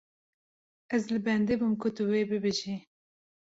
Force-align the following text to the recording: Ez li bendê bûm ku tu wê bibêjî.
Ez 0.95 1.03
li 1.13 1.19
bendê 1.27 1.53
bûm 1.59 1.73
ku 1.81 1.87
tu 1.95 2.03
wê 2.11 2.21
bibêjî. 2.29 2.75